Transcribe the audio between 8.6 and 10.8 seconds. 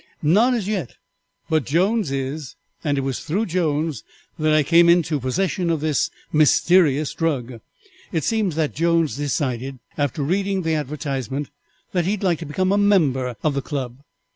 Jones decided after reading the